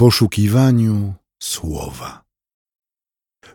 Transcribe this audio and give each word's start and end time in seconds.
poszukiwaniu 0.00 1.14
słowa. 1.42 2.22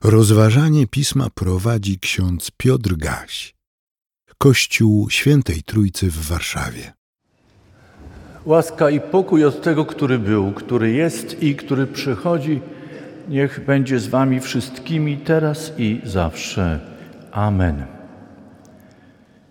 Rozważanie 0.03 0.87
pisma 0.87 1.27
prowadzi 1.35 1.99
ksiądz 1.99 2.52
Piotr 2.57 2.95
Gaś, 2.95 3.56
Kościół 4.38 5.10
Świętej 5.10 5.63
Trójcy 5.63 6.12
w 6.12 6.28
Warszawie. 6.28 6.94
Łaska 8.46 8.89
i 8.89 9.00
pokój 9.00 9.46
od 9.46 9.62
tego, 9.62 9.86
który 9.86 10.20
był, 10.20 10.52
który 10.52 10.92
jest 10.92 11.44
i 11.44 11.55
który 11.55 11.88
przychodzi, 11.88 12.62
niech 13.30 13.66
będzie 13.66 14.00
z 14.00 14.07
Wami 14.07 14.39
wszystkimi 14.39 15.18
teraz 15.18 15.71
i 15.77 16.02
zawsze. 16.04 16.80
Amen. 17.32 17.86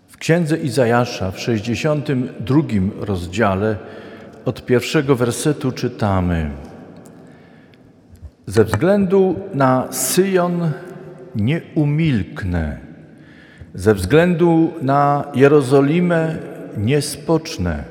W 0.07 0.17
księdze 0.17 0.57
Izajasza 0.57 1.31
w 1.31 1.39
62 1.39 2.61
rozdziale 2.99 3.77
od 4.45 4.65
pierwszego 4.65 5.15
wersetu 5.15 5.71
czytamy: 5.71 6.51
Ze 8.47 8.63
względu 8.63 9.35
na 9.53 9.87
Syjon 9.91 10.71
nie 11.35 11.61
umilknę, 11.75 12.77
ze 13.73 13.93
względu 13.93 14.73
na 14.81 15.23
Jerozolimę 15.35 16.37
nie 16.77 17.01
spocznę, 17.01 17.83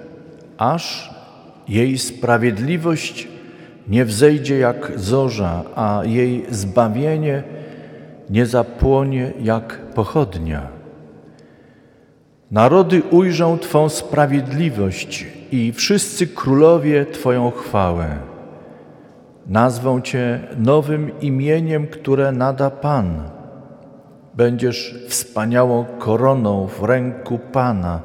aż 0.59 1.15
jej 1.69 1.99
sprawiedliwość 1.99 3.29
nie 3.89 4.05
wzejdzie 4.05 4.59
jak 4.59 4.93
zorza, 4.97 5.63
a 5.75 6.03
jej 6.05 6.47
zbawienie 6.51 7.43
nie 8.31 8.47
zapłonie 8.47 9.33
jak 9.43 9.79
pochodnia. 9.95 10.69
Narody 12.51 13.03
ujrzą 13.03 13.59
Twą 13.59 13.89
sprawiedliwość 13.89 15.27
i 15.53 15.73
wszyscy 15.73 16.27
królowie 16.27 17.07
Twoją 17.07 17.51
chwałę. 17.51 18.34
Nazwą 19.47 20.01
Cię 20.01 20.41
nowym 20.59 21.21
imieniem, 21.21 21.87
które 21.87 22.33
nada 22.33 22.71
Pan. 22.71 23.23
Będziesz 24.35 25.05
wspaniałą 25.09 25.85
koroną 25.99 26.67
w 26.67 26.83
ręku 26.83 27.39
Pana, 27.39 28.01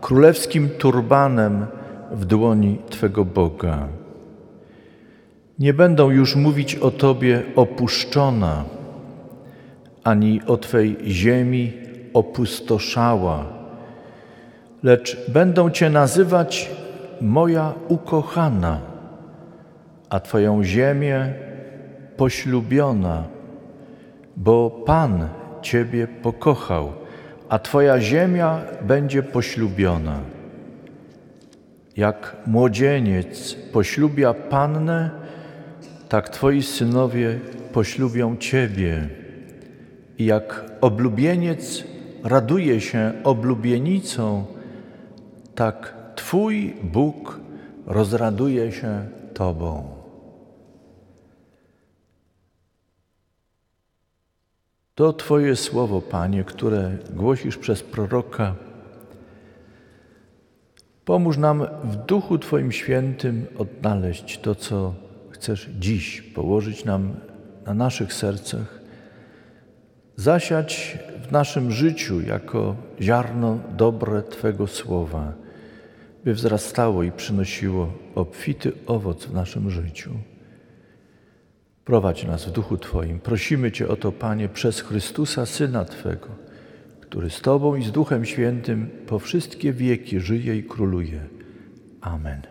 królewskim 0.00 0.68
turbanem 0.68 1.66
w 2.10 2.24
dłoni 2.24 2.78
Twego 2.90 3.24
Boga. 3.24 3.88
Nie 5.58 5.74
będą 5.74 6.10
już 6.10 6.36
mówić 6.36 6.74
o 6.74 6.90
Tobie 6.90 7.42
opuszczona, 7.56 8.64
ani 10.04 10.40
o 10.46 10.56
Twej 10.56 10.96
ziemi 11.06 11.72
opustoszała 12.14 13.60
lecz 14.82 15.30
będą 15.30 15.70
Cię 15.70 15.90
nazywać 15.90 16.70
moja 17.20 17.72
ukochana, 17.88 18.80
a 20.10 20.20
Twoją 20.20 20.64
ziemię 20.64 21.34
poślubiona, 22.16 23.24
bo 24.36 24.70
Pan 24.70 25.28
Ciebie 25.62 26.06
pokochał, 26.06 26.92
a 27.48 27.58
Twoja 27.58 28.00
ziemia 28.00 28.60
będzie 28.82 29.22
poślubiona. 29.22 30.20
Jak 31.96 32.36
młodzieniec 32.46 33.54
poślubia 33.72 34.34
Pannę, 34.34 35.10
tak 36.08 36.28
Twoi 36.28 36.62
synowie 36.62 37.38
poślubią 37.72 38.36
Ciebie. 38.36 39.08
I 40.18 40.24
jak 40.24 40.64
oblubieniec 40.80 41.84
raduje 42.24 42.80
się 42.80 43.12
oblubienicą, 43.24 44.44
tak 45.54 45.94
Twój 46.14 46.74
Bóg 46.82 47.40
rozraduje 47.86 48.72
się 48.72 49.06
Tobą. 49.34 49.99
To 55.00 55.12
Twoje 55.12 55.56
słowo, 55.56 56.00
Panie, 56.00 56.44
które 56.44 56.96
głosisz 57.10 57.56
przez 57.56 57.82
proroka. 57.82 58.54
Pomóż 61.04 61.38
nam 61.38 61.66
w 61.84 61.96
Duchu 61.96 62.38
Twoim 62.38 62.72
Świętym 62.72 63.46
odnaleźć 63.58 64.38
to, 64.38 64.54
co 64.54 64.94
chcesz 65.30 65.68
dziś 65.78 66.22
położyć 66.22 66.84
nam 66.84 67.14
na 67.66 67.74
naszych 67.74 68.12
sercach, 68.12 68.80
zasiać 70.16 70.98
w 71.28 71.32
naszym 71.32 71.72
życiu 71.72 72.20
jako 72.20 72.76
ziarno 73.00 73.58
dobre 73.76 74.22
Twego 74.22 74.66
słowa 74.66 75.32
by 76.24 76.34
wzrastało 76.34 77.02
i 77.02 77.12
przynosiło 77.12 77.92
obfity 78.14 78.72
owoc 78.86 79.26
w 79.26 79.34
naszym 79.34 79.70
życiu. 79.70 80.10
Prowadź 81.84 82.24
nas 82.24 82.44
w 82.44 82.50
duchu 82.50 82.78
Twoim. 82.78 83.20
Prosimy 83.20 83.72
Cię 83.72 83.88
o 83.88 83.96
to, 83.96 84.12
Panie, 84.12 84.48
przez 84.48 84.80
Chrystusa, 84.80 85.46
Syna 85.46 85.84
Twego, 85.84 86.28
który 87.00 87.30
z 87.30 87.40
Tobą 87.40 87.76
i 87.76 87.84
z 87.84 87.92
Duchem 87.92 88.24
Świętym 88.24 88.90
po 89.06 89.18
wszystkie 89.18 89.72
wieki 89.72 90.20
żyje 90.20 90.56
i 90.56 90.64
króluje. 90.64 91.20
Amen. 92.00 92.42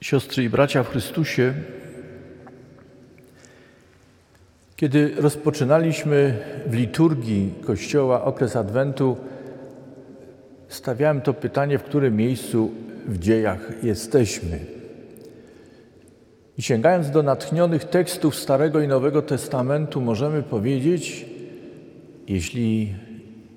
Siostry 0.00 0.44
i 0.44 0.48
bracia 0.48 0.82
w 0.82 0.90
Chrystusie, 0.90 1.54
kiedy 4.76 5.14
rozpoczynaliśmy 5.16 6.38
w 6.66 6.74
liturgii 6.74 7.54
Kościoła 7.64 8.24
okres 8.24 8.56
Adwentu, 8.56 9.16
stawiałem 10.68 11.20
to 11.20 11.34
pytanie, 11.34 11.78
w 11.78 11.82
którym 11.82 12.16
miejscu 12.16 12.70
w 13.06 13.18
dziejach 13.18 13.72
jesteśmy. 13.82 14.58
I 16.58 16.62
sięgając 16.62 17.10
do 17.10 17.22
natchnionych 17.22 17.84
tekstów 17.84 18.36
Starego 18.36 18.80
i 18.80 18.88
Nowego 18.88 19.22
Testamentu, 19.22 20.00
możemy 20.00 20.42
powiedzieć, 20.42 21.26
jeśli 22.28 22.94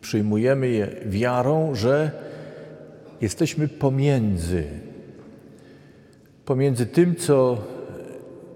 przyjmujemy 0.02 0.68
je 0.70 0.88
wiarą, 1.06 1.76
że 1.76 2.12
jesteśmy 3.22 3.68
pomiędzy 3.68 4.64
pomiędzy 6.50 6.86
tym, 6.86 7.16
co 7.16 7.58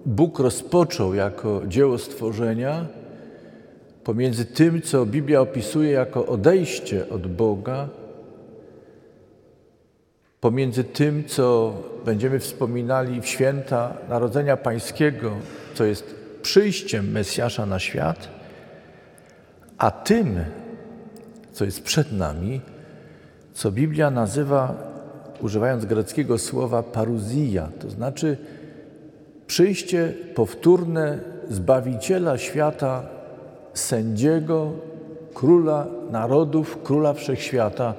Bóg 0.05 0.39
rozpoczął 0.39 1.13
jako 1.13 1.61
dzieło 1.67 1.97
stworzenia, 1.97 2.85
pomiędzy 4.03 4.45
tym, 4.45 4.81
co 4.81 5.05
Biblia 5.05 5.41
opisuje 5.41 5.91
jako 5.91 6.25
odejście 6.25 7.09
od 7.09 7.27
Boga, 7.27 7.89
pomiędzy 10.41 10.83
tym, 10.83 11.23
co 11.27 11.73
będziemy 12.05 12.39
wspominali 12.39 13.21
w 13.21 13.25
święta 13.25 13.97
Narodzenia 14.09 14.57
Pańskiego, 14.57 15.31
co 15.73 15.85
jest 15.85 16.15
przyjściem 16.41 17.11
Mesjasza 17.11 17.65
na 17.65 17.79
świat, 17.79 18.29
a 19.77 19.91
tym, 19.91 20.39
co 21.51 21.65
jest 21.65 21.83
przed 21.83 22.11
nami, 22.11 22.61
co 23.53 23.71
Biblia 23.71 24.11
nazywa 24.11 24.93
używając 25.41 25.85
greckiego 25.85 26.37
słowa 26.37 26.83
paruzja, 26.83 27.69
to 27.79 27.89
znaczy 27.89 28.37
przyjście 29.47 30.13
powtórne 30.35 31.33
Zbawiciela 31.49 32.37
świata, 32.37 33.03
sędziego, 33.73 34.71
króla 35.33 35.87
narodów, 36.11 36.77
króla 36.83 37.13
wszechświata, 37.13 37.93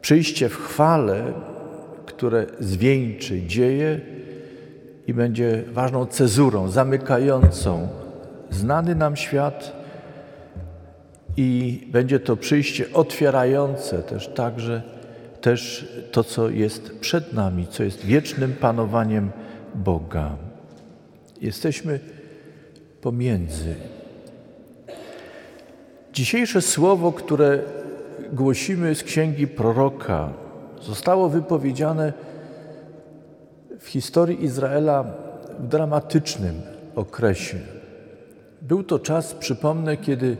przyjście 0.00 0.48
w 0.48 0.56
chwale, 0.56 1.32
które 2.06 2.46
zwieńczy 2.60 3.42
dzieje 3.42 4.00
i 5.06 5.14
będzie 5.14 5.64
ważną 5.72 6.06
cezurą 6.06 6.68
zamykającą 6.68 7.88
znany 8.50 8.94
nam 8.94 9.16
świat. 9.16 9.86
I 11.36 11.80
będzie 11.92 12.20
to 12.20 12.36
przyjście 12.36 12.84
otwierające 12.94 14.02
też 14.02 14.28
także 14.28 14.82
też 15.40 15.88
to, 16.12 16.24
co 16.24 16.50
jest 16.50 16.98
przed 16.98 17.32
nami, 17.32 17.66
co 17.66 17.82
jest 17.82 18.04
wiecznym 18.04 18.52
panowaniem 18.52 19.30
Boga. 19.76 20.36
Jesteśmy 21.40 22.00
pomiędzy. 23.00 23.74
Dzisiejsze 26.12 26.62
słowo, 26.62 27.12
które 27.12 27.62
głosimy 28.32 28.94
z 28.94 29.02
księgi 29.02 29.46
proroka, 29.46 30.32
zostało 30.82 31.28
wypowiedziane 31.28 32.12
w 33.80 33.88
historii 33.88 34.44
Izraela 34.44 35.04
w 35.58 35.68
dramatycznym 35.68 36.54
okresie. 36.94 37.58
Był 38.62 38.82
to 38.82 38.98
czas, 38.98 39.34
przypomnę, 39.34 39.96
kiedy 39.96 40.36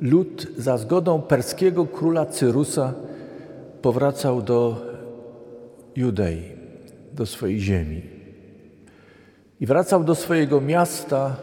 lud 0.00 0.46
za 0.58 0.78
zgodą 0.78 1.22
perskiego 1.22 1.86
króla 1.86 2.26
Cyrusa 2.26 2.92
powracał 3.82 4.42
do 4.42 4.76
Judei, 5.96 6.42
do 7.12 7.26
swojej 7.26 7.60
ziemi. 7.60 8.19
I 9.60 9.66
wracał 9.66 10.04
do 10.04 10.14
swojego 10.14 10.60
miasta, 10.60 11.36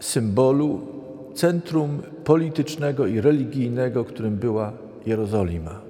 symbolu 0.00 0.86
centrum 1.34 2.02
politycznego 2.24 3.06
i 3.06 3.20
religijnego, 3.20 4.04
którym 4.04 4.36
była 4.36 4.72
Jerozolima. 5.06 5.80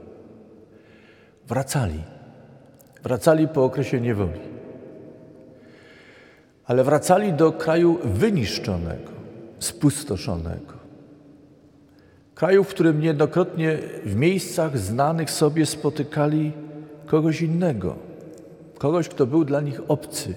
Wracali. 1.49 2.03
Wracali 3.03 3.49
po 3.49 3.65
okresie 3.65 4.01
niewoli. 4.01 4.41
Ale 6.65 6.85
wracali 6.85 7.33
do 7.33 7.53
kraju 7.53 7.99
wyniszczonego, 8.05 9.13
spustoszonego. 9.59 10.77
Kraju, 12.35 12.65
w 12.65 12.69
którym 12.69 13.01
niejednokrotnie 13.01 13.79
w 14.05 14.17
miejscach 14.17 14.79
znanych 14.79 15.31
sobie 15.31 15.67
spotykali 15.67 16.53
kogoś 17.07 17.43
innego, 17.43 17.97
kogoś, 18.79 19.09
kto 19.09 19.27
był 19.27 19.45
dla 19.45 19.61
nich 19.61 19.81
obcy. 19.89 20.35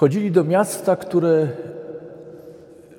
Wchodzili 0.00 0.30
do 0.30 0.44
miasta, 0.44 0.96
które 0.96 1.48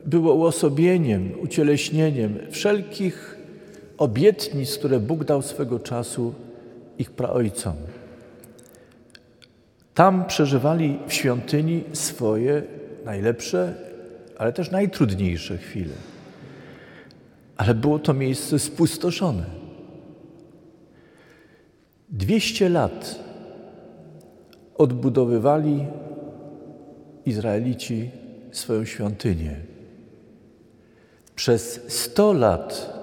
było 0.06 0.34
uosobieniem, 0.34 1.32
ucieleśnieniem 1.40 2.40
wszelkich 2.52 3.38
obietnic, 3.98 4.78
które 4.78 5.00
Bóg 5.00 5.24
dał 5.24 5.42
swego 5.42 5.80
czasu 5.80 6.34
ich 6.98 7.12
praojcom. 7.12 7.74
Tam 9.94 10.26
przeżywali 10.26 11.00
w 11.08 11.14
świątyni 11.14 11.84
swoje 11.94 12.64
najlepsze, 13.06 13.74
ale 14.38 14.54
też 14.54 14.72
najtrudniejsze 14.72 15.58
chwile. 15.58 15.94
Ale 17.58 17.74
było 17.74 18.00
to 18.00 18.14
miejsce 18.14 18.60
spustoszone. 18.60 19.46
Dwieście 22.10 22.70
lat 22.70 23.20
odbudowywali 24.78 25.86
Izraelici 27.26 28.12
swoją 28.52 28.86
świątynię. 28.86 29.56
Przez 31.36 31.82
sto 31.88 32.34
lat 32.34 32.94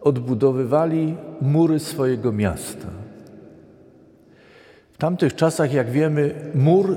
odbudowywali 0.00 1.16
mury 1.40 1.78
swojego 1.78 2.32
miasta. 2.32 2.88
W 4.92 4.98
tamtych 4.98 5.34
czasach, 5.34 5.72
jak 5.72 5.90
wiemy, 5.90 6.34
mur 6.54 6.96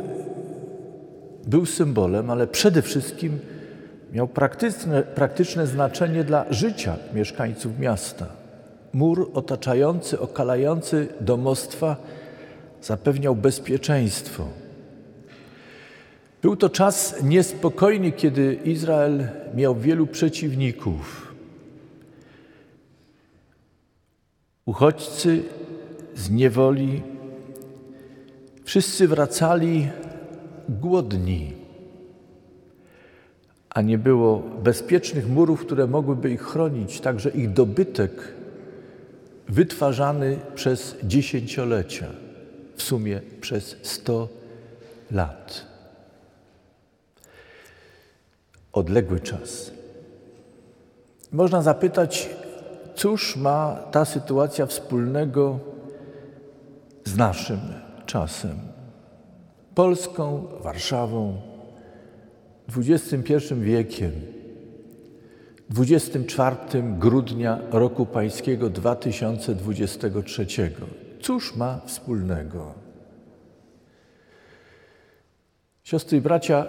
był 1.47 1.65
symbolem, 1.65 2.29
ale 2.29 2.47
przede 2.47 2.81
wszystkim 2.81 3.39
miał 4.13 4.27
praktyczne, 4.27 5.03
praktyczne 5.03 5.67
znaczenie 5.67 6.23
dla 6.23 6.45
życia 6.49 6.95
mieszkańców 7.13 7.79
miasta. 7.79 8.25
Mur 8.93 9.31
otaczający, 9.33 10.19
okalający 10.19 11.07
domostwa 11.21 11.95
zapewniał 12.81 13.35
bezpieczeństwo. 13.35 14.47
Był 16.41 16.55
to 16.55 16.69
czas 16.69 17.23
niespokojny, 17.23 18.11
kiedy 18.11 18.53
Izrael 18.53 19.27
miał 19.55 19.75
wielu 19.75 20.07
przeciwników. 20.07 21.33
Uchodźcy 24.65 25.43
z 26.15 26.29
niewoli, 26.29 27.01
wszyscy 28.63 29.07
wracali 29.07 29.87
głodni, 30.69 31.53
a 33.69 33.81
nie 33.81 33.97
było 33.97 34.39
bezpiecznych 34.39 35.29
murów, 35.29 35.65
które 35.65 35.87
mogłyby 35.87 36.31
ich 36.31 36.41
chronić, 36.41 36.99
także 36.99 37.29
ich 37.29 37.53
dobytek 37.53 38.33
wytwarzany 39.47 40.39
przez 40.55 40.95
dziesięciolecia, 41.03 42.07
w 42.75 42.83
sumie 42.83 43.21
przez 43.41 43.77
sto 43.81 44.29
lat 45.11 45.68
odległy 48.73 49.19
czas. 49.19 49.71
Można 51.31 51.61
zapytać, 51.61 52.29
cóż 52.95 53.35
ma 53.35 53.79
ta 53.91 54.05
sytuacja 54.05 54.65
wspólnego 54.65 55.59
z 57.05 57.17
naszym 57.17 57.59
czasem, 58.05 58.59
Polską, 59.75 60.47
Warszawą, 60.61 61.41
XXI 62.77 63.55
wiekiem, 63.55 64.11
24 65.69 66.57
grudnia 66.99 67.59
roku 67.71 68.05
pańskiego 68.05 68.69
2023. 68.69 70.45
Cóż 71.21 71.55
ma 71.55 71.81
wspólnego? 71.85 72.73
Siostry 75.83 76.17
i 76.17 76.21
bracia, 76.21 76.65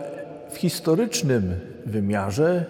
w 0.50 0.56
historycznym 0.56 1.55
wymiarze 1.87 2.67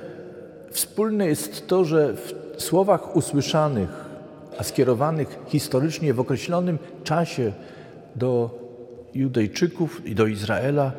wspólne 0.71 1.27
jest 1.27 1.67
to, 1.67 1.85
że 1.85 2.15
w 2.15 2.35
słowach 2.63 3.17
usłyszanych, 3.17 4.05
a 4.59 4.65
skierowanych 4.65 5.39
historycznie 5.49 6.15
w 6.15 6.21
określonym 6.21 6.79
czasie 7.05 7.53
do 8.17 8.59
Judejczyków 9.15 10.07
i 10.07 10.15
do 10.15 10.27
Izraela, 10.27 10.93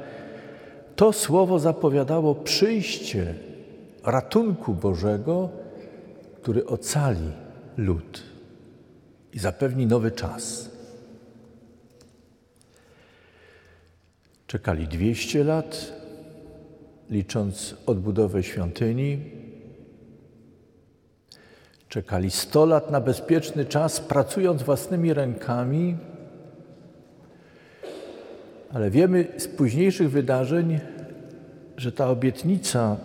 to 0.95 1.13
słowo 1.13 1.60
zapowiadało 1.60 2.36
przyjście 2.36 3.34
ratunku 4.04 4.74
Bożego, 4.74 5.50
który 6.42 6.66
ocali 6.66 7.31
lud 7.77 8.24
i 9.34 9.39
zapewni 9.39 9.86
nowy 9.86 10.12
czas. 10.12 10.69
Czekali 14.48 14.88
200 14.88 15.44
lat, 15.44 16.00
licząc 17.12 17.75
odbudowę 17.86 18.44
świątyni. 18.44 19.19
Czekali 21.90 22.31
100 22.31 22.66
lat 22.66 22.92
na 22.92 23.02
bezpieczny 23.02 23.66
czas, 23.66 24.00
pracując 24.00 24.63
własnymi 24.63 25.13
rękami, 25.13 25.98
ale 28.74 28.90
wiemy 28.90 29.28
z 29.38 29.48
późniejszych 29.48 30.12
wydarzeń, 30.12 30.80
że 31.78 31.92
ta 31.92 32.10
obietnica 32.10 32.98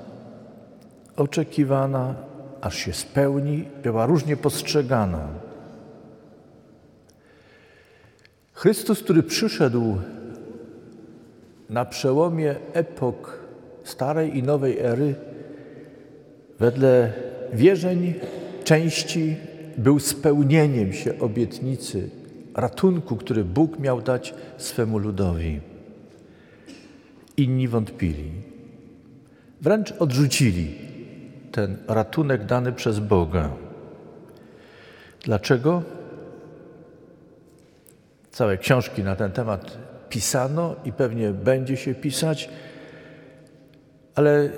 oczekiwana, 1.17 2.15
aż 2.61 2.77
się 2.77 2.93
spełni, 2.93 3.65
była 3.83 4.07
różnie 4.07 4.37
postrzegana. 4.37 5.29
Chrystus, 8.53 9.03
który 9.03 9.23
przyszedł 9.23 9.97
na 11.71 11.85
przełomie 11.85 12.55
epok 12.73 13.46
starej 13.87 14.37
i 14.39 14.43
nowej 14.43 14.79
ery, 14.79 15.15
wedle 16.59 17.13
wierzeń 17.53 18.15
części 18.65 19.37
był 19.79 19.99
spełnieniem 19.99 20.93
się 20.93 21.19
obietnicy 21.19 22.11
ratunku, 22.55 23.17
który 23.17 23.45
Bóg 23.45 23.79
miał 23.79 24.03
dać 24.03 24.35
swemu 24.59 24.99
ludowi. 24.99 25.61
Inni 27.37 27.69
wątpili, 27.69 28.31
wręcz 29.61 29.93
odrzucili 29.93 30.75
ten 31.53 31.77
ratunek 31.89 32.45
dany 32.45 32.73
przez 32.73 32.99
Boga. 32.99 33.51
Dlaczego? 35.25 35.83
Całe 38.31 38.59
książki 38.59 39.03
na 39.03 39.17
ten 39.17 39.33
temat 39.33 39.79
pisano 40.09 40.77
i 40.85 40.93
pewnie 40.93 41.31
będzie 41.31 41.77
się 41.77 41.95
pisać 41.95 42.49
ale 44.17 44.51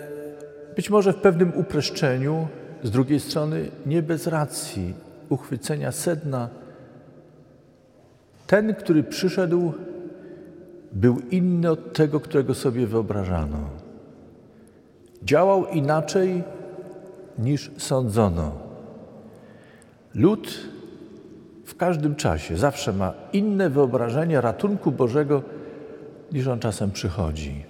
być 0.77 0.91
może 0.91 1.13
w 1.13 1.17
pewnym 1.17 1.53
upreszczeniu, 1.57 2.49
z 2.83 2.91
drugiej 2.91 3.21
strony 3.21 3.71
nie 3.87 4.03
bez 4.03 4.27
racji 4.27 4.95
uchwycenia 5.29 5.93
sedna. 5.93 6.49
Ten, 8.47 8.75
który 8.75 9.03
przyszedł, 9.03 9.73
był 10.93 11.19
inny 11.31 11.71
od 11.71 11.93
tego, 11.93 12.21
którego 12.21 12.55
sobie 12.55 12.87
wyobrażano. 12.87 13.59
Działał 15.23 15.67
inaczej 15.67 16.43
niż 17.39 17.71
sądzono. 17.79 18.53
Lud 20.15 20.69
w 21.65 21.77
każdym 21.77 22.15
czasie 22.15 22.57
zawsze 22.57 22.93
ma 22.93 23.15
inne 23.33 23.71
wyobrażenie 23.71 24.41
ratunku 24.41 24.93
Bożego, 24.93 25.43
niż 26.33 26.47
on 26.47 26.59
czasem 26.59 26.91
przychodzi. 26.91 27.68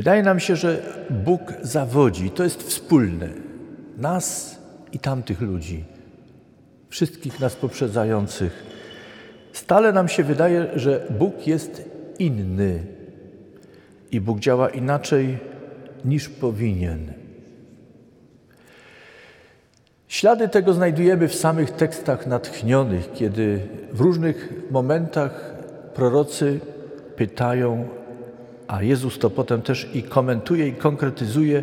Wydaje 0.00 0.22
nam 0.22 0.40
się, 0.40 0.56
że 0.56 0.82
Bóg 1.10 1.40
zawodzi. 1.62 2.30
To 2.30 2.44
jest 2.44 2.62
wspólne. 2.62 3.28
Nas 3.98 4.58
i 4.92 4.98
tamtych 4.98 5.40
ludzi. 5.40 5.84
Wszystkich 6.88 7.40
nas 7.40 7.56
poprzedzających. 7.56 8.66
Stale 9.52 9.92
nam 9.92 10.08
się 10.08 10.24
wydaje, 10.24 10.66
że 10.76 11.06
Bóg 11.18 11.46
jest 11.46 11.90
inny 12.18 12.84
i 14.10 14.20
Bóg 14.20 14.38
działa 14.38 14.70
inaczej 14.70 15.38
niż 16.04 16.28
powinien. 16.28 17.12
Ślady 20.08 20.48
tego 20.48 20.72
znajdujemy 20.72 21.28
w 21.28 21.34
samych 21.34 21.70
tekstach 21.70 22.26
natchnionych, 22.26 23.12
kiedy 23.12 23.60
w 23.92 24.00
różnych 24.00 24.52
momentach 24.70 25.54
prorocy 25.94 26.60
pytają 27.16 27.99
a 28.70 28.82
Jezus 28.82 29.18
to 29.18 29.30
potem 29.30 29.62
też 29.62 29.88
i 29.94 30.02
komentuje 30.02 30.68
i 30.68 30.72
konkretyzuje, 30.72 31.62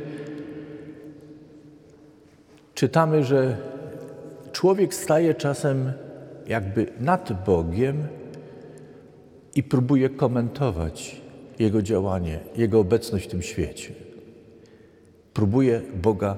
czytamy, 2.73 3.23
że 3.23 3.57
człowiek 4.51 4.93
staje 4.93 5.35
czasem 5.35 5.91
jakby 6.47 6.87
nad 6.99 7.45
Bogiem 7.45 8.07
i 9.55 9.63
próbuje 9.63 10.09
komentować 10.09 11.21
Jego 11.59 11.81
działanie, 11.81 12.39
Jego 12.55 12.79
obecność 12.79 13.25
w 13.25 13.31
tym 13.31 13.41
świecie. 13.41 13.93
Próbuje 15.33 15.81
Boga 16.01 16.37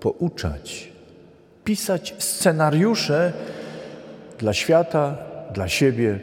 pouczać, 0.00 0.92
pisać 1.64 2.14
scenariusze 2.18 3.32
dla 4.38 4.52
świata, 4.52 5.16
dla 5.54 5.68
siebie, 5.68 6.20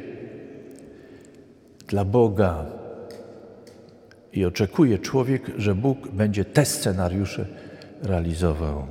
dla 1.88 2.06
Boga. 2.06 2.81
I 4.34 4.46
oczekuje 4.46 5.00
człowiek, 5.00 5.52
że 5.58 5.76
Bóg 5.76 6.08
będzie 6.08 6.46
te 6.46 6.66
scenariusze 6.66 7.46
realizował. 8.04 8.88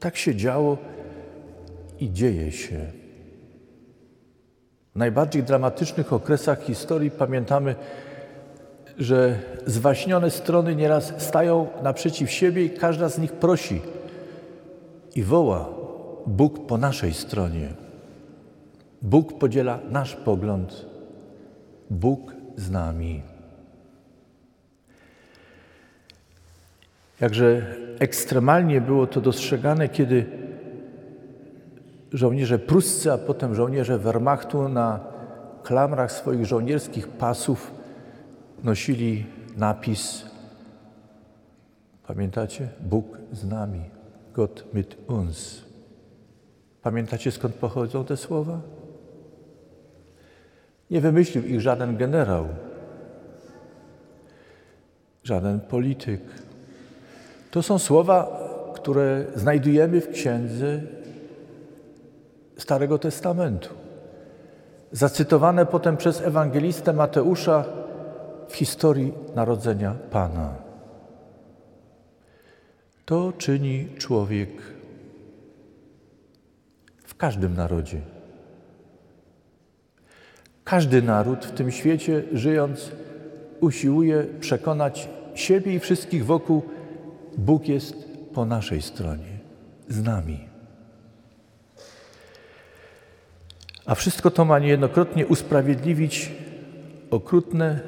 Tak 0.00 0.16
się 0.16 0.34
działo 0.34 0.78
i 2.00 2.12
dzieje 2.12 2.52
się. 2.52 2.78
W 4.94 4.98
najbardziej 4.98 5.42
dramatycznych 5.42 6.12
okresach 6.12 6.62
historii 6.62 7.10
pamiętamy, 7.10 7.74
że 8.98 9.38
zwaśnione 9.66 10.30
strony 10.30 10.76
nieraz 10.76 11.12
stają 11.18 11.66
naprzeciw 11.82 12.30
siebie 12.30 12.64
i 12.64 12.70
każda 12.70 13.08
z 13.08 13.18
nich 13.18 13.32
prosi 13.32 13.80
i 15.14 15.22
woła: 15.22 15.68
Bóg 16.26 16.66
po 16.66 16.78
naszej 16.78 17.14
stronie. 17.14 17.68
Bóg 19.02 19.38
podziela 19.38 19.78
nasz 19.90 20.16
pogląd. 20.16 20.86
Bóg 21.90 22.34
z 22.56 22.70
nami. 22.70 23.22
Jakże 27.20 27.66
ekstremalnie 27.98 28.80
było 28.80 29.06
to 29.06 29.20
dostrzegane, 29.20 29.88
kiedy 29.88 30.26
żołnierze 32.12 32.58
pruscy, 32.58 33.12
a 33.12 33.18
potem 33.18 33.54
żołnierze 33.54 33.98
Wehrmachtu 33.98 34.68
na 34.68 35.00
klamrach 35.62 36.12
swoich 36.12 36.46
żołnierskich 36.46 37.08
pasów 37.08 37.74
nosili 38.64 39.26
napis, 39.56 40.24
pamiętacie? 42.06 42.68
Bóg 42.80 43.18
z 43.32 43.44
nami, 43.44 43.80
Gott 44.34 44.74
mit 44.74 44.96
uns. 45.08 45.64
Pamiętacie 46.82 47.30
skąd 47.30 47.54
pochodzą 47.54 48.04
te 48.04 48.16
słowa? 48.16 48.60
Nie 50.90 51.00
wymyślił 51.00 51.44
ich 51.44 51.60
żaden 51.60 51.96
generał, 51.96 52.48
żaden 55.24 55.60
polityk. 55.60 56.20
To 57.50 57.62
są 57.62 57.78
słowa, 57.78 58.38
które 58.74 59.24
znajdujemy 59.34 60.00
w 60.00 60.10
księdze 60.10 60.80
Starego 62.58 62.98
Testamentu, 62.98 63.68
zacytowane 64.92 65.66
potem 65.66 65.96
przez 65.96 66.20
ewangelistę 66.20 66.92
Mateusza 66.92 67.64
w 68.48 68.56
historii 68.56 69.12
narodzenia 69.34 69.94
Pana. 70.10 70.54
To 73.04 73.32
czyni 73.38 73.88
człowiek 73.98 74.48
w 77.04 77.16
każdym 77.16 77.54
narodzie. 77.54 78.00
Każdy 80.64 81.02
naród 81.02 81.44
w 81.44 81.52
tym 81.52 81.70
świecie, 81.70 82.22
żyjąc, 82.32 82.90
usiłuje 83.60 84.24
przekonać 84.40 85.08
siebie 85.34 85.74
i 85.74 85.80
wszystkich 85.80 86.26
wokół, 86.26 86.62
Bóg 87.38 87.68
jest 87.68 87.94
po 88.34 88.44
naszej 88.44 88.82
stronie, 88.82 89.38
z 89.88 90.02
nami. 90.02 90.48
A 93.86 93.94
wszystko 93.94 94.30
to 94.30 94.44
ma 94.44 94.58
niejednokrotnie 94.58 95.26
usprawiedliwić 95.26 96.32
okrutne 97.10 97.80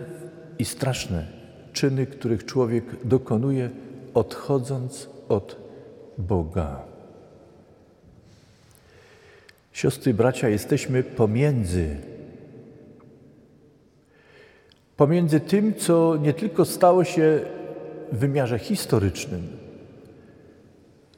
i 0.59 0.65
straszne 0.65 1.27
czyny, 1.73 2.07
których 2.07 2.45
człowiek 2.45 2.85
dokonuje, 3.07 3.71
odchodząc 4.15 5.09
od 5.29 5.57
Boga. 6.19 6.83
Siostry 9.73 10.15
bracia, 10.15 10.49
jesteśmy 10.49 11.03
pomiędzy. 11.03 11.97
Pomiędzy 14.97 15.41
tym, 15.41 15.75
co 15.75 16.17
nie 16.17 16.33
tylko 16.33 16.65
stało 16.65 17.05
się 17.05 17.41
wymiarze 18.13 18.59
historycznym, 18.59 19.49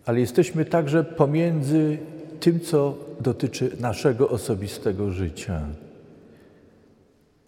ale 0.07 0.21
jesteśmy 0.21 0.65
także 0.65 1.05
pomiędzy 1.05 1.99
tym, 2.41 2.61
co 2.61 2.99
dotyczy 3.21 3.77
naszego 3.81 4.29
osobistego 4.29 5.11
życia. 5.11 5.67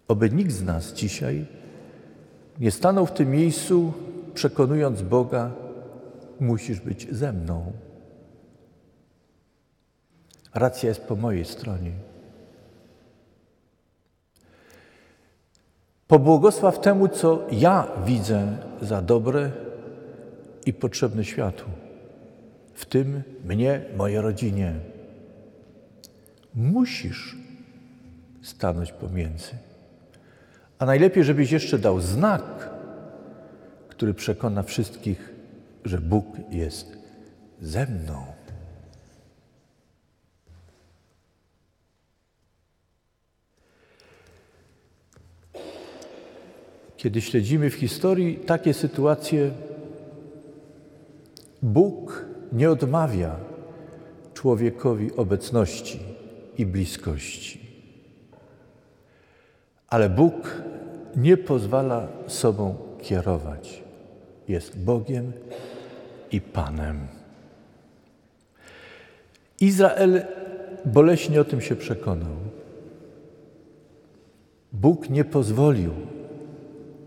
Oby 0.07 0.29
nikt 0.29 0.51
z 0.51 0.63
nas 0.63 0.93
dzisiaj 0.93 1.45
nie 2.59 2.71
stanął 2.71 3.05
w 3.05 3.11
tym 3.11 3.31
miejscu, 3.31 3.93
przekonując 4.33 5.01
Boga, 5.01 5.51
musisz 6.39 6.79
być 6.79 7.07
ze 7.11 7.33
mną. 7.33 7.71
Racja 10.53 10.89
jest 10.89 11.01
po 11.01 11.15
mojej 11.15 11.45
stronie. 11.45 11.91
Pobłogosław 16.07 16.79
temu, 16.79 17.07
co 17.07 17.47
ja 17.51 17.87
widzę 18.05 18.57
za 18.81 19.01
dobre 19.01 19.51
i 20.65 20.73
potrzebne 20.73 21.25
światu, 21.25 21.65
w 22.73 22.85
tym 22.85 23.23
mnie, 23.45 23.81
mojej 23.97 24.21
rodzinie. 24.21 24.73
Musisz 26.55 27.37
stanąć 28.41 28.91
pomiędzy. 28.91 29.51
A 30.79 30.85
najlepiej, 30.85 31.23
żebyś 31.23 31.51
jeszcze 31.51 31.79
dał 31.79 32.01
znak, 32.01 32.69
który 33.89 34.13
przekona 34.13 34.63
wszystkich, 34.63 35.33
że 35.85 35.97
Bóg 35.97 36.25
jest 36.51 36.97
ze 37.61 37.85
mną. 37.85 38.25
Kiedy 47.05 47.21
śledzimy 47.21 47.69
w 47.69 47.73
historii 47.73 48.35
takie 48.35 48.73
sytuacje, 48.73 49.51
Bóg 51.61 52.25
nie 52.53 52.71
odmawia 52.71 53.35
człowiekowi 54.33 55.15
obecności 55.15 55.99
i 56.57 56.65
bliskości. 56.65 57.59
Ale 59.87 60.09
Bóg 60.09 60.61
nie 61.15 61.37
pozwala 61.37 62.07
sobą 62.27 62.75
kierować. 63.01 63.83
Jest 64.47 64.79
Bogiem 64.79 65.31
i 66.31 66.41
Panem. 66.41 67.07
Izrael 69.61 70.25
boleśnie 70.85 71.41
o 71.41 71.43
tym 71.43 71.61
się 71.61 71.75
przekonał. 71.75 72.35
Bóg 74.73 75.09
nie 75.09 75.25
pozwolił 75.25 75.91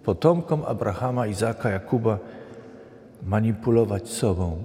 potomkom 0.08 0.64
Abrahama, 0.64 1.26
Izaka, 1.26 1.70
Jakuba 1.70 2.18
manipulować 3.22 4.08
sobą. 4.08 4.56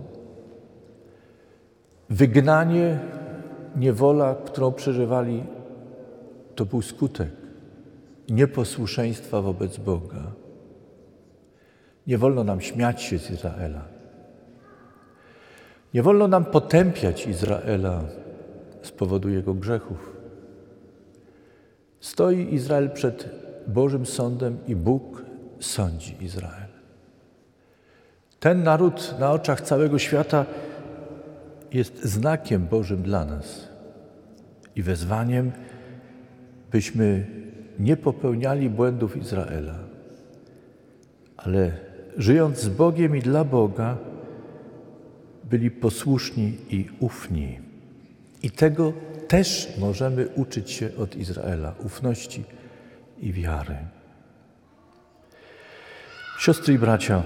Wygnanie, 2.10 3.00
niewola, 3.76 4.36
którą 4.36 4.72
przeżywali, 4.72 5.44
to 6.56 6.66
był 6.66 6.82
skutek 6.82 7.30
nieposłuszeństwa 8.30 9.42
wobec 9.42 9.78
Boga. 9.78 10.32
Nie 12.08 12.18
wolno 12.18 12.44
nam 12.44 12.62
śmiać 12.62 13.02
się 13.02 13.20
z 13.20 13.32
Izraela. 13.32 13.82
Nie 15.94 16.04
wolno 16.04 16.28
nam 16.28 16.46
potępiać 16.46 17.28
Izraela 17.28 18.02
z 18.82 18.92
powodu 18.92 19.30
jego 19.30 19.54
grzechów. 19.54 20.14
Stoi 22.00 22.54
Izrael 22.54 22.90
przed 22.90 23.30
Bożym 23.68 24.06
sądem 24.06 24.58
i 24.68 24.76
Bóg 24.76 25.33
sądzi 25.64 26.16
Izrael. 26.22 26.70
Ten 28.40 28.64
naród 28.64 29.16
na 29.20 29.32
oczach 29.32 29.62
całego 29.62 30.00
świata 30.00 30.46
jest 31.72 32.04
znakiem 32.04 32.68
Bożym 32.68 33.04
dla 33.04 33.26
nas 33.26 33.68
i 34.76 34.84
wezwaniem, 34.84 35.52
byśmy 36.72 37.28
nie 37.80 37.98
popełniali 37.98 38.70
błędów 38.70 39.18
Izraela, 39.18 39.80
ale 41.38 41.72
żyjąc 42.18 42.60
z 42.60 42.70
Bogiem 42.70 43.16
i 43.16 43.22
dla 43.22 43.44
Boga, 43.44 43.98
byli 45.44 45.72
posłuszni 45.72 46.58
i 46.70 46.90
ufni. 47.00 47.60
I 48.44 48.52
tego 48.52 48.94
też 49.28 49.74
możemy 49.78 50.28
uczyć 50.28 50.72
się 50.72 50.90
od 50.98 51.16
Izraela 51.16 51.76
ufności 51.84 52.44
i 53.20 53.34
wiary. 53.34 53.76
Siostry 56.40 56.74
i 56.74 56.80
bracia, 56.80 57.24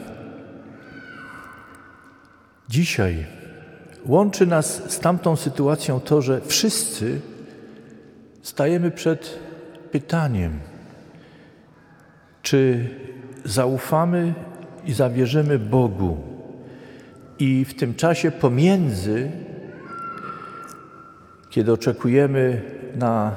dzisiaj 2.70 3.26
łączy 4.06 4.46
nas 4.46 4.92
z 4.92 5.00
tamtą 5.00 5.36
sytuacją 5.36 6.00
to, 6.00 6.22
że 6.22 6.42
wszyscy 6.42 7.22
stajemy 8.42 8.92
przed 8.92 9.40
pytaniem, 9.92 10.60
czy 12.42 12.90
zaufamy 13.46 14.34
i 14.86 14.94
zawierzymy 14.94 15.60
Bogu. 15.60 16.18
I 17.40 17.66
w 17.66 17.74
tym 17.74 17.96
czasie 17.96 18.32
pomiędzy, 18.32 19.32
kiedy 21.50 21.72
oczekujemy 21.72 22.62
na 22.96 23.36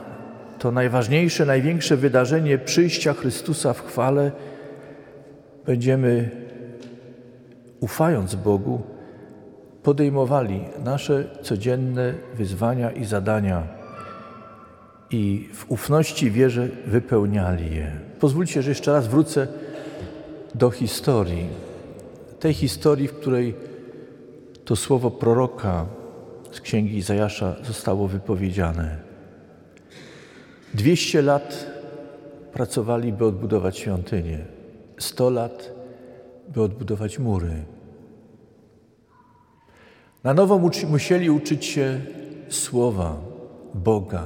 to 0.58 0.72
najważniejsze, 0.72 1.46
największe 1.46 1.96
wydarzenie 1.96 2.58
przyjścia 2.58 3.14
Chrystusa 3.14 3.72
w 3.72 3.86
chwale, 3.86 4.32
będziemy, 5.70 6.30
ufając 7.80 8.34
Bogu, 8.34 8.82
podejmowali 9.82 10.64
nasze 10.84 11.24
codzienne 11.42 12.14
wyzwania 12.34 12.90
i 12.90 13.04
zadania 13.04 13.68
i 15.10 15.48
w 15.54 15.70
ufności 15.70 16.30
wierze 16.30 16.68
wypełniali 16.86 17.76
je. 17.76 17.92
Pozwólcie, 18.20 18.62
że 18.62 18.70
jeszcze 18.70 18.92
raz 18.92 19.08
wrócę 19.08 19.46
do 20.54 20.70
historii. 20.70 21.46
Tej 22.40 22.54
historii, 22.54 23.08
w 23.08 23.14
której 23.14 23.54
to 24.64 24.76
słowo 24.76 25.10
proroka 25.10 25.86
z 26.52 26.60
księgi 26.60 26.96
Izajasza 26.96 27.56
zostało 27.64 28.08
wypowiedziane. 28.08 28.96
Dwieście 30.74 31.22
lat 31.22 31.66
pracowali, 32.52 33.12
by 33.12 33.24
odbudować 33.24 33.78
świątynię. 33.78 34.59
Sto 35.00 35.30
lat, 35.30 35.72
by 36.48 36.62
odbudować 36.62 37.18
mury. 37.18 37.64
Na 40.24 40.34
nowo 40.34 40.60
musieli 40.88 41.30
uczyć 41.30 41.64
się 41.64 42.00
słowa 42.48 43.16
Boga, 43.74 44.24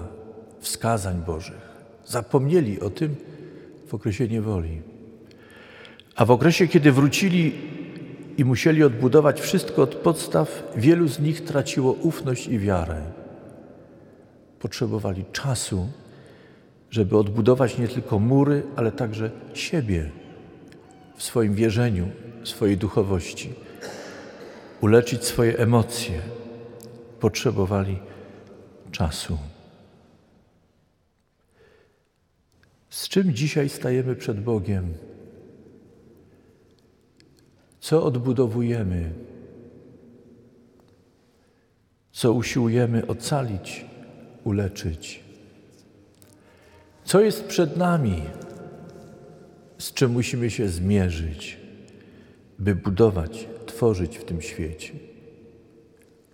wskazań 0.61 1.23
Bożych. 1.26 1.75
Zapomnieli 2.04 2.81
o 2.81 2.90
tym 2.90 3.16
w 3.87 3.95
okresie 3.95 4.28
niewoli. 4.28 4.83
A 6.16 6.25
w 6.25 6.31
okresie, 6.31 6.69
kiedy 6.69 6.93
wrócili 6.93 7.52
i 8.38 8.45
musieli 8.45 8.83
odbudować 8.83 9.40
wszystko 9.40 9.83
od 9.83 9.95
podstaw, 9.95 10.73
wielu 10.76 11.09
z 11.09 11.21
nich 11.21 11.45
traciło 11.45 11.93
ufność 11.93 12.49
i 12.49 12.59
wiarę. 12.59 13.02
Potrzebowali 14.59 15.25
czasu, 15.33 15.88
żeby 16.90 17.19
odbudować 17.19 17.78
nie 17.78 17.88
tylko 17.88 18.19
mury, 18.19 18.62
ale 18.76 18.93
także 18.93 19.31
siebie 19.52 20.24
w 21.16 21.23
swoim 21.23 21.54
wierzeniu, 21.54 22.09
swojej 22.44 22.76
duchowości, 22.76 23.54
uleczyć 24.80 25.25
swoje 25.25 25.59
emocje. 25.59 26.21
Potrzebowali 27.21 27.99
czasu. 28.90 29.38
Z 32.90 33.09
czym 33.09 33.35
dzisiaj 33.35 33.68
stajemy 33.68 34.16
przed 34.16 34.40
Bogiem? 34.40 34.94
Co 37.80 38.04
odbudowujemy? 38.04 39.12
Co 42.12 42.33
usiłujemy 42.33 43.06
ocalić, 43.06 43.85
uleczyć? 44.44 45.25
Co 47.04 47.21
jest 47.21 47.44
przed 47.44 47.76
nami? 47.76 48.23
Z 49.78 49.93
czym 49.93 50.12
musimy 50.12 50.50
się 50.50 50.69
zmierzyć, 50.69 51.59
by 52.59 52.75
budować, 52.75 53.49
tworzyć 53.66 54.19
w 54.19 54.25
tym 54.25 54.43
świecie? 54.43 54.93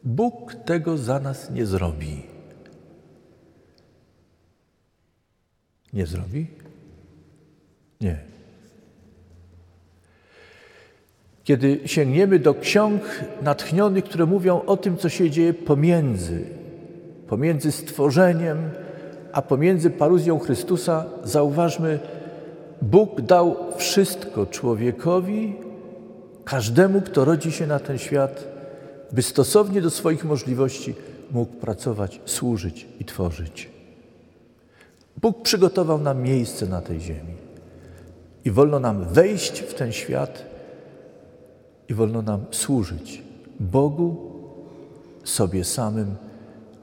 Bóg 0.04 0.54
tego 0.54 0.98
za 0.98 1.20
nas 1.20 1.50
nie 1.50 1.66
zrobi. 1.66 2.22
Nie 5.92 6.06
zrobi? 6.06 6.46
Nie. 8.00 8.18
Kiedy 11.44 11.80
sięgniemy 11.86 12.38
do 12.38 12.54
ksiąg 12.54 13.02
natchnionych, 13.42 14.04
które 14.04 14.26
mówią 14.26 14.62
o 14.66 14.76
tym, 14.76 14.96
co 14.96 15.08
się 15.08 15.30
dzieje 15.30 15.54
pomiędzy, 15.54 16.44
pomiędzy 17.28 17.72
stworzeniem, 17.72 18.58
a 19.32 19.42
pomiędzy 19.42 19.90
paruzją 19.90 20.38
Chrystusa, 20.38 21.06
zauważmy, 21.24 21.98
Bóg 22.82 23.20
dał 23.20 23.56
wszystko 23.76 24.46
człowiekowi, 24.46 25.54
każdemu, 26.44 27.00
kto 27.00 27.24
rodzi 27.24 27.52
się 27.52 27.66
na 27.66 27.78
ten 27.78 27.98
świat, 27.98 28.44
by 29.12 29.22
stosownie 29.22 29.82
do 29.82 29.90
swoich 29.90 30.24
możliwości 30.24 30.94
mógł 31.30 31.52
pracować, 31.52 32.20
służyć 32.24 32.86
i 33.00 33.04
tworzyć. 33.04 33.70
Bóg 35.22 35.42
przygotował 35.42 35.98
nam 35.98 36.22
miejsce 36.22 36.66
na 36.66 36.80
tej 36.80 37.00
ziemi 37.00 37.34
i 38.44 38.50
wolno 38.50 38.80
nam 38.80 39.04
wejść 39.04 39.60
w 39.60 39.74
ten 39.74 39.92
świat 39.92 40.44
i 41.88 41.94
wolno 41.94 42.22
nam 42.22 42.44
służyć 42.50 43.22
Bogu, 43.60 44.30
sobie 45.24 45.64
samym, 45.64 46.14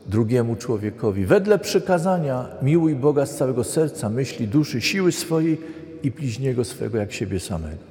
drugiemu 0.06 0.56
człowiekowi. 0.56 1.26
Wedle 1.26 1.60
przykazania 1.60 2.46
miłuj 2.62 2.96
Boga 2.96 3.26
z 3.26 3.36
całego 3.36 3.64
serca, 3.64 4.10
myśli, 4.10 4.48
duszy, 4.48 4.82
siły 4.82 5.12
swojej 5.12 5.58
i 6.04 6.12
bliźniego 6.12 6.64
swego 6.64 6.98
jak 6.98 7.14
siebie 7.14 7.40
samego. 7.40 7.84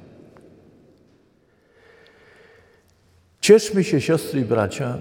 Cieszmy 3.41 3.83
się, 3.83 4.01
siostry 4.01 4.41
i 4.41 4.45
bracia, 4.45 4.97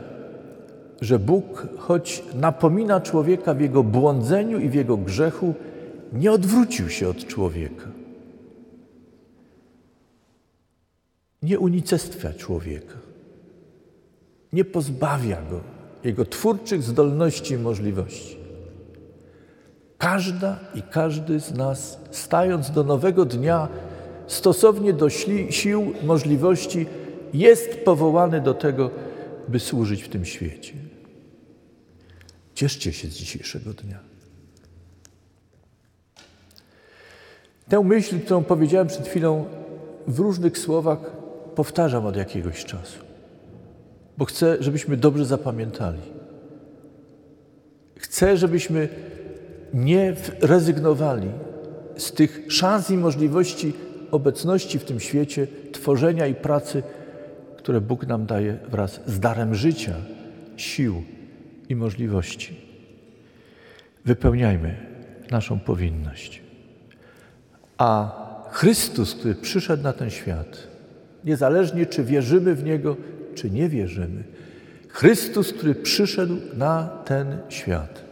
że 1.01 1.19
Bóg, 1.19 1.67
choć 1.79 2.23
napomina 2.35 3.01
człowieka 3.01 3.55
w 3.55 3.61
jego 3.61 3.83
błądzeniu 3.83 4.61
i 4.61 4.69
w 4.69 4.75
jego 4.75 4.97
grzechu, 4.97 5.55
nie 6.13 6.33
odwrócił 6.33 6.91
się 6.91 7.09
od 7.09 7.27
człowieka. 7.27 7.89
Nie 11.43 11.59
unicestwia 11.59 12.33
człowieka. 12.33 12.97
Nie 14.53 14.65
pozbawia 14.65 15.43
go 15.51 15.61
jego 16.05 16.25
twórczych 16.25 16.83
zdolności 16.83 17.55
i 17.55 17.59
możliwości. 17.59 18.36
Każda 19.99 20.59
i 20.75 20.83
każdy 20.83 21.41
z 21.41 21.55
nas, 21.55 21.99
stając 22.11 22.71
do 22.71 22.85
nowego 22.85 23.25
dnia, 23.25 23.69
stosownie 24.27 24.93
do 24.93 25.11
sił, 25.51 25.93
możliwości, 26.03 26.87
jest 27.35 27.85
powołany 27.85 28.41
do 28.41 28.55
tego, 28.55 28.91
by 29.49 29.61
służyć 29.61 30.03
w 30.03 30.09
tym 30.09 30.25
świecie. 30.25 30.73
Cieszcie 32.55 32.93
się 32.93 33.09
z 33.09 33.15
dzisiejszego 33.15 33.73
dnia. 33.73 33.99
Tę 37.69 37.81
myśl, 37.81 38.21
którą 38.21 38.45
powiedziałem 38.45 38.87
przed 38.87 39.09
chwilą, 39.09 39.45
w 40.07 40.19
różnych 40.19 40.59
słowach 40.59 40.99
powtarzam 41.55 42.07
od 42.07 42.17
jakiegoś 42.17 42.65
czasu, 42.65 42.99
bo 44.19 44.25
chcę, 44.25 44.57
żebyśmy 44.61 44.97
dobrze 44.97 45.25
zapamiętali. 45.25 46.01
Chcę, 47.97 48.37
żebyśmy 48.37 48.89
nie 49.75 50.15
rezygnowali 50.41 51.29
z 51.97 52.13
tych 52.13 52.45
szans 52.49 52.91
i 52.91 52.97
możliwości 52.97 53.73
obecności 54.11 54.79
w 54.79 54.85
tym 54.85 55.01
świecie, 55.01 55.47
tworzenia 55.73 56.27
i 56.27 56.35
pracy, 56.35 56.83
które 57.57 57.81
Bóg 57.81 58.07
nam 58.07 58.27
daje 58.27 58.59
wraz 58.69 59.01
z 59.07 59.21
darem 59.21 59.55
życia, 59.55 59.95
sił 60.57 61.03
i 61.69 61.77
możliwości. 61.77 62.61
Wypełniajmy 64.05 64.77
naszą 65.31 65.59
powinność. 65.59 66.43
A 67.79 68.23
Chrystus, 68.51 69.15
który 69.15 69.35
przyszedł 69.35 69.83
na 69.83 69.93
ten 69.93 70.11
świat, 70.11 70.69
niezależnie 71.25 71.87
czy 71.87 72.05
wierzymy 72.05 72.55
w 72.55 72.65
Niego, 72.65 72.97
czy 73.35 73.51
nie 73.51 73.69
wierzymy, 73.69 74.25
Chrystus, 74.89 75.53
który 75.53 75.75
przyszedł 75.75 76.37
na 76.55 76.89
ten 77.05 77.39
świat, 77.49 78.06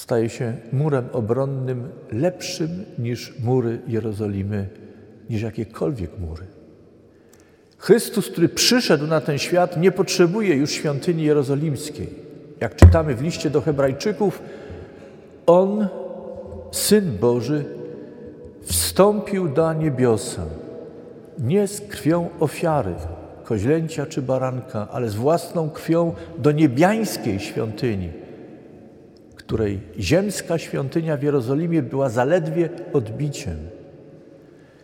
staje 0.00 0.28
się 0.28 0.56
murem 0.72 1.08
obronnym 1.12 1.88
lepszym 2.12 2.84
niż 2.98 3.34
mury 3.44 3.78
Jerozolimy, 3.86 4.68
niż 5.30 5.42
jakiekolwiek 5.42 6.18
mury. 6.18 6.46
Chrystus, 7.78 8.30
który 8.30 8.48
przyszedł 8.48 9.06
na 9.06 9.20
ten 9.20 9.38
świat, 9.38 9.76
nie 9.76 9.92
potrzebuje 9.92 10.54
już 10.54 10.70
świątyni 10.70 11.24
jerozolimskiej. 11.24 12.08
Jak 12.60 12.76
czytamy 12.76 13.14
w 13.14 13.22
liście 13.22 13.50
do 13.50 13.60
Hebrajczyków, 13.60 14.42
On, 15.46 15.88
Syn 16.72 17.18
Boży, 17.18 17.64
wstąpił 18.62 19.48
do 19.48 19.72
niebiosa, 19.72 20.44
nie 21.38 21.68
z 21.68 21.80
krwią 21.80 22.28
ofiary, 22.40 22.94
koźlęcia 23.44 24.06
czy 24.06 24.22
baranka, 24.22 24.88
ale 24.90 25.08
z 25.08 25.14
własną 25.14 25.70
krwią 25.70 26.14
do 26.38 26.52
niebiańskiej 26.52 27.40
świątyni, 27.40 28.19
której 29.50 29.80
ziemska 29.98 30.58
świątynia 30.58 31.16
w 31.16 31.22
Jerozolimie 31.22 31.82
była 31.82 32.08
zaledwie 32.08 32.68
odbiciem. 32.92 33.56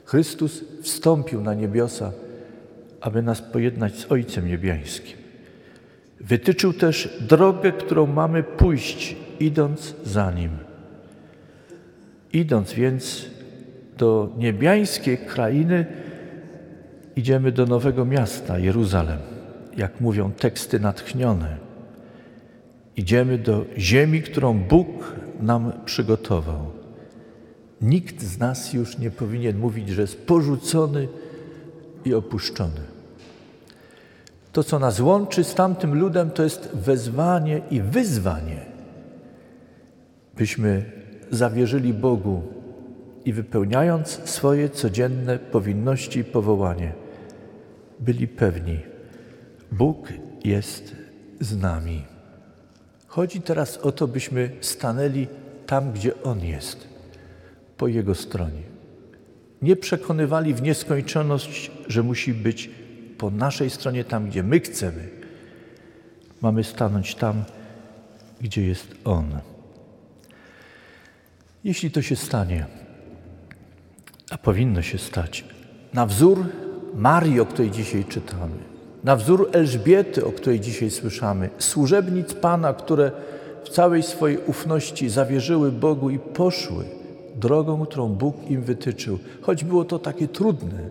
Chrystus 0.05 0.65
wstąpił 0.83 1.41
na 1.41 1.55
niebiosa, 1.55 2.13
aby 3.01 3.23
nas 3.23 3.43
pojednać 3.43 3.95
z 3.95 4.13
Ojcem 4.13 4.49
Niebiańskim. 4.49 5.17
Wytyczył 6.21 6.73
też 6.73 7.19
drogę, 7.29 7.73
którą 7.73 8.07
mamy 8.07 8.43
pójść, 8.43 9.17
idąc 9.41 9.95
za 10.05 10.31
Nim. 10.33 10.51
Idąc 12.33 12.73
więc 12.73 13.27
do 13.99 14.35
niebiańskiej 14.39 15.19
krainy, 15.19 15.87
idziemy 17.17 17.53
do 17.53 17.67
nowego 17.67 18.05
miasta, 18.05 18.59
Jeruzalem, 18.59 19.19
jak 19.77 20.01
mówią 20.01 20.33
teksty 20.33 20.81
natchnione. 20.81 21.66
Idziemy 22.97 23.39
do 23.39 23.65
ziemi, 23.79 24.23
którą 24.23 24.59
Bóg 24.59 25.15
nam 25.41 25.73
przygotował. 25.85 26.71
Nikt 27.81 28.23
z 28.23 28.39
nas 28.39 28.73
już 28.73 28.99
nie 28.99 29.11
powinien 29.11 29.59
mówić, 29.59 29.89
że 29.89 30.03
jest 30.03 30.27
porzucony 30.27 31.09
i 32.05 32.15
opuszczony. 32.15 32.81
To, 34.53 34.65
co 34.65 34.79
nas 34.79 35.01
łączy 35.01 35.45
z 35.45 35.55
tamtym 35.55 35.99
ludem, 35.99 36.31
to 36.31 36.43
jest 36.43 36.71
wezwanie 36.75 37.61
i 37.71 37.81
wyzwanie, 37.81 38.61
byśmy 40.37 40.93
zawierzyli 41.31 41.95
Bogu 41.95 42.43
i 43.25 43.33
wypełniając 43.33 44.09
swoje 44.09 44.71
codzienne 44.71 45.39
powinności 45.39 46.21
i 46.21 46.25
powołanie, 46.25 46.93
byli 48.01 48.29
pewni, 48.29 48.79
Bóg 49.73 50.13
jest 50.45 50.97
z 51.41 51.57
nami. 51.57 52.16
Chodzi 53.17 53.41
teraz 53.41 53.77
o 53.77 53.93
to, 53.93 54.09
byśmy 54.09 54.51
stanęli 54.61 55.27
tam, 55.67 55.93
gdzie 55.93 56.23
On 56.23 56.41
jest, 56.41 56.89
po 57.77 57.89
Jego 57.89 58.15
stronie. 58.15 58.63
Nie 59.63 59.77
przekonywali 59.77 60.55
w 60.55 60.63
nieskończoność, 60.63 61.71
że 61.89 62.03
musi 62.03 62.35
być 62.35 62.71
po 63.19 63.31
naszej 63.31 63.71
stronie, 63.71 64.05
tam, 64.05 64.29
gdzie 64.29 64.43
my 64.43 64.61
chcemy. 64.61 65.09
Mamy 66.41 66.65
stanąć 66.65 67.15
tam, 67.15 67.45
gdzie 68.41 68.67
jest 68.67 68.95
On. 69.05 69.39
Jeśli 71.65 71.91
to 71.91 72.03
się 72.03 72.17
stanie, 72.17 72.67
a 74.31 74.39
powinno 74.39 74.83
się 74.83 74.99
stać, 74.99 75.45
na 75.93 76.07
wzór 76.07 76.47
Marii, 76.95 77.41
o 77.41 77.47
której 77.47 77.71
dzisiaj 77.71 78.05
czytamy, 78.05 78.76
na 79.07 79.17
wzór 79.17 79.49
Elżbiety, 79.53 80.25
o 80.25 80.33
której 80.33 80.61
dzisiaj 80.61 80.91
słyszamy, 80.91 81.51
służebnic 81.59 82.35
Pana, 82.35 82.75
które 82.75 83.11
w 83.65 83.69
całej 83.69 84.03
swojej 84.03 84.39
ufności 84.47 85.09
zawierzyły 85.09 85.73
Bogu 85.73 86.11
i 86.11 86.19
poszły 86.19 86.85
drogą, 87.37 87.87
którą 87.87 88.09
Bóg 88.09 88.51
im 88.51 88.63
wytyczył, 88.63 89.19
choć 89.41 89.65
było 89.65 89.85
to 89.85 89.99
takie 89.99 90.29
trudne. 90.29 90.91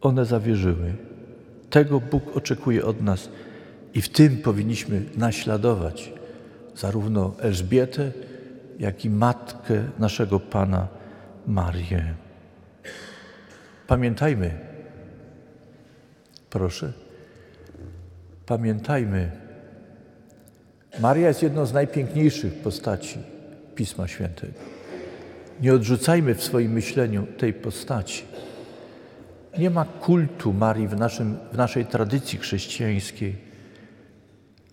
One 0.00 0.24
zawierzyły. 0.24 0.94
Tego 1.70 2.00
Bóg 2.00 2.36
oczekuje 2.36 2.84
od 2.84 3.02
nas 3.02 3.28
i 3.94 4.02
w 4.02 4.08
tym 4.08 4.36
powinniśmy 4.36 5.02
naśladować 5.16 6.12
zarówno 6.76 7.32
Elżbietę, 7.38 8.12
jak 8.78 9.04
i 9.04 9.10
matkę 9.10 9.84
naszego 9.98 10.40
Pana 10.40 10.88
Marię. 11.46 12.14
Pamiętajmy, 13.86 14.71
proszę, 16.52 16.92
pamiętajmy, 18.46 19.30
Maria 21.00 21.28
jest 21.28 21.42
jedną 21.42 21.66
z 21.66 21.72
najpiękniejszych 21.72 22.54
postaci 22.54 23.18
Pisma 23.74 24.08
Świętego. 24.08 24.52
Nie 25.60 25.74
odrzucajmy 25.74 26.34
w 26.34 26.42
swoim 26.42 26.72
myśleniu 26.72 27.26
tej 27.38 27.52
postaci. 27.52 28.24
Nie 29.58 29.70
ma 29.70 29.84
kultu 29.84 30.52
Marii 30.52 30.88
w, 30.88 30.96
naszym, 30.96 31.36
w 31.52 31.56
naszej 31.56 31.86
tradycji 31.86 32.38
chrześcijańskiej, 32.38 33.36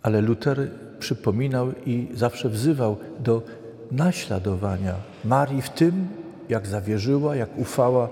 ale 0.02 0.22
Luter 0.22 0.70
przypominał 1.00 1.72
i 1.86 2.08
zawsze 2.14 2.50
wzywał 2.50 2.98
do 3.20 3.42
naśladowania 3.92 4.96
Marii 5.26 5.62
w 5.62 5.70
tym, 5.70 6.08
jak 6.50 6.68
zawierzyła, 6.68 7.36
jak 7.36 7.58
ufała, 7.58 8.10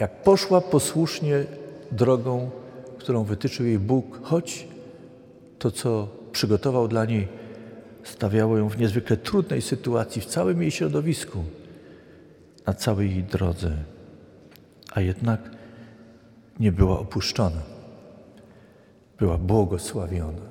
jak 0.00 0.22
poszła 0.22 0.60
posłusznie 0.60 1.44
drogą, 1.90 2.50
którą 3.02 3.24
wytyczył 3.24 3.66
jej 3.66 3.78
Bóg, 3.78 4.20
choć 4.22 4.68
to, 5.58 5.70
co 5.70 6.08
przygotował 6.32 6.88
dla 6.88 7.04
niej, 7.04 7.28
stawiało 8.04 8.58
ją 8.58 8.68
w 8.68 8.78
niezwykle 8.78 9.16
trudnej 9.16 9.62
sytuacji 9.62 10.22
w 10.22 10.26
całym 10.26 10.62
jej 10.62 10.70
środowisku, 10.70 11.44
na 12.66 12.74
całej 12.74 13.10
jej 13.10 13.24
drodze, 13.24 13.76
a 14.92 15.00
jednak 15.00 15.50
nie 16.60 16.72
była 16.72 16.98
opuszczona. 16.98 17.62
Była 19.18 19.38
błogosławiona 19.38 20.46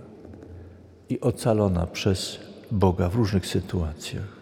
i 1.09 1.21
ocalona 1.21 1.87
przez 1.87 2.39
Boga 2.71 3.09
w 3.09 3.15
różnych 3.15 3.47
sytuacjach. 3.47 4.41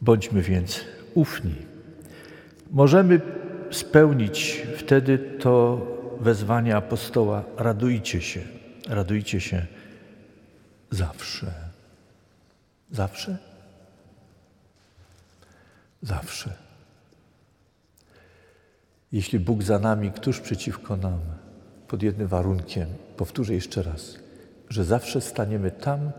Bądźmy 0.00 0.42
więc 0.42 0.80
ufni. 1.14 1.54
Możemy 2.70 3.20
spełnić 3.70 4.66
wtedy 4.76 5.18
to 5.18 5.80
wezwanie 6.20 6.76
apostoła: 6.76 7.44
radujcie 7.56 8.20
się, 8.20 8.40
radujcie 8.88 9.40
się 9.40 9.66
zawsze. 10.90 11.52
Zawsze? 12.90 13.38
Zawsze. 16.02 16.52
Jeśli 19.12 19.40
Bóg 19.40 19.62
za 19.62 19.78
nami, 19.78 20.10
któż 20.10 20.40
przeciwko 20.40 20.96
nam? 20.96 21.20
Pod 21.88 22.02
jednym 22.02 22.28
warunkiem, 22.28 22.88
powtórzę 23.16 23.54
jeszcze 23.54 23.82
raz, 23.82 24.18
że 24.68 24.84
zawsze 24.84 25.20
staniemy 25.20 25.70
tam, 25.70 26.10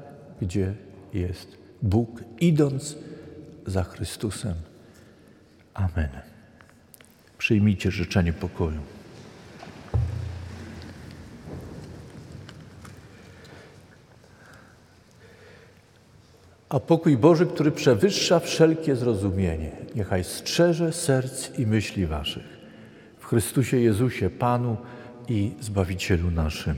gdzie 0.42 0.74
jest 1.14 1.58
Bóg, 1.82 2.24
idąc 2.40 2.96
za 3.66 3.84
Chrystusem. 3.84 4.56
Amen. 5.74 6.10
Przyjmijcie 7.38 7.92
życzenie 7.92 8.34
pokoju. 8.34 8.82
A 16.70 16.80
pokój 16.80 17.18
Boży, 17.18 17.46
który 17.46 17.72
przewyższa 17.72 18.40
wszelkie 18.40 18.96
zrozumienie, 18.96 19.72
niechaj 19.96 20.24
strzeże 20.24 20.94
serc 20.94 21.60
i 21.60 21.68
myśli 21.68 22.06
waszych 22.06 22.60
w 23.20 23.26
Chrystusie 23.26 23.78
Jezusie, 23.78 24.30
Panu 24.30 24.78
i 25.28 25.52
Zbawicielu 25.62 26.32
naszym. 26.32 26.76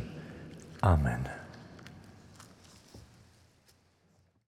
Amen. 0.81 1.40